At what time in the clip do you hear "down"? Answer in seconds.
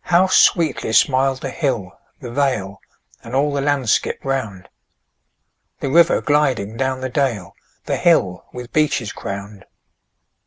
6.78-7.02